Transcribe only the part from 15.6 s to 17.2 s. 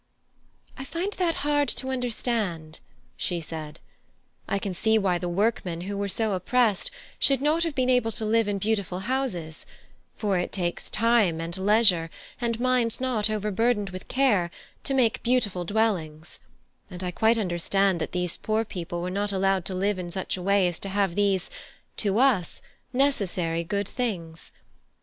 dwellings; and I